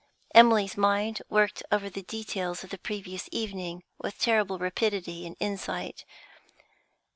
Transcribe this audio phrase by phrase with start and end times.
[0.33, 6.05] Emily's mind worked over the details of the previous evening with terrible rapidity and insight.